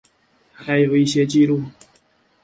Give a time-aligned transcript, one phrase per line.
[0.51, 1.61] 还有一些记录